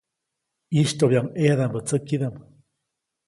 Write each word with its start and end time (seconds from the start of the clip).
ʼYistyoʼbyaʼuŋ 0.73 1.27
ʼeyadaʼmbä 1.35 1.79
tsäkidaʼm. 1.87 2.35